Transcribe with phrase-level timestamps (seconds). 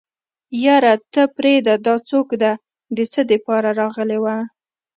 [0.63, 2.51] يره ته پرېده دا څوک ده
[2.95, 4.37] د څه دپاره راغلې وه.